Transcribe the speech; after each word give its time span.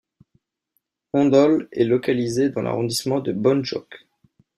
Hondol 1.13 1.67
est 1.71 1.83
localisé 1.83 2.49
dans 2.49 2.63
l'arrondissement 2.63 3.19
de 3.19 3.31
Bondjock. 3.33 4.07